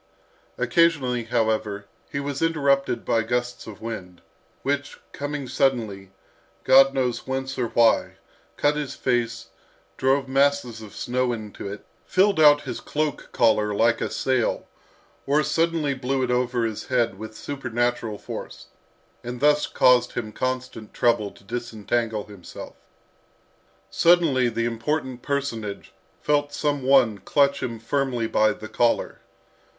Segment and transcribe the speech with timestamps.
[0.57, 4.23] Occasionally, however, he was interrupted by gusts of wind,
[4.63, 6.09] which, coming suddenly,
[6.63, 8.13] God knows whence or why,
[8.57, 9.49] cut his face,
[9.97, 14.65] drove masses of snow into it, filled out his cloak collar like a sail,
[15.27, 18.69] or suddenly blew it over his head with supernatural force,
[19.23, 22.75] and thus caused him constant trouble to disentangle himself.
[23.91, 25.93] Suddenly the important personage
[26.23, 29.19] felt some one clutch him firmly by the collar.